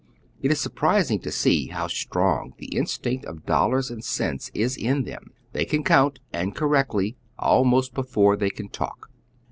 [0.41, 5.03] It is surprising to see how strong the instinct of dollars and cents is in
[5.03, 5.29] them.
[5.53, 9.11] They can count, and correctly, almost before they can talk.